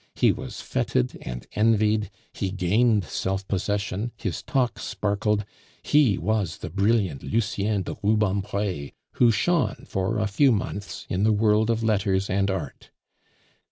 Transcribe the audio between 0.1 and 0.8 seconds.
He was